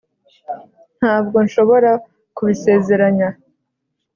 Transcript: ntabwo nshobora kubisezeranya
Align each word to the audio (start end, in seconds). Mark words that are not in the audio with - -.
ntabwo 0.97 1.37
nshobora 1.45 1.91
kubisezeranya 2.35 3.29